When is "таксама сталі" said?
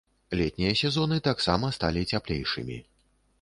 1.27-2.01